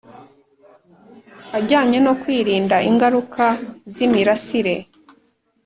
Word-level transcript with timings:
ajyanye 1.57 1.97
no 2.05 2.13
kwirinda 2.21 2.75
ingaruka 2.89 3.45
z 3.93 3.95
imirasire 4.05 4.75